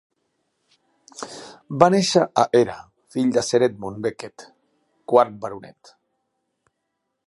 Va 1.83 1.89
néixer 1.95 2.23
a 2.45 2.47
Era 2.61 2.79
fill 3.17 3.31
de 3.37 3.45
Sir 3.51 3.63
Edmund 3.69 4.03
Beckett, 4.07 4.51
quart 5.15 5.41
baronet. 5.45 5.99